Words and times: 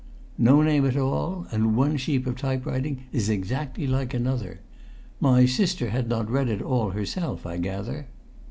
"No 0.39 0.63
name 0.63 0.83
at 0.87 0.97
all. 0.97 1.45
And 1.51 1.77
one 1.77 1.95
sheet 1.95 2.25
of 2.25 2.35
type 2.35 2.65
writing 2.65 3.03
is 3.11 3.29
exactly 3.29 3.85
like 3.85 4.15
another. 4.15 4.61
My 5.19 5.45
sister 5.45 5.91
had 5.91 6.09
not 6.09 6.27
read 6.27 6.49
it 6.49 6.59
all 6.59 6.89
herself, 6.89 7.45
I 7.45 7.57
gather?" 7.57 8.07